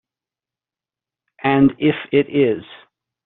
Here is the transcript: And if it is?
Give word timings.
And 1.43 1.73
if 1.77 1.93
it 2.11 2.27
is? 2.27 2.63